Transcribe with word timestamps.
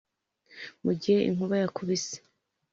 mugihe 0.83 1.19
inkuba 1.29 1.55
yakubise 1.61 2.15